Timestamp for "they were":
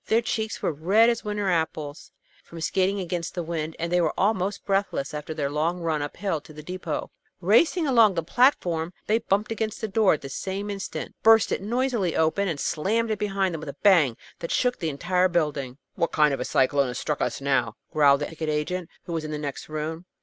3.91-4.15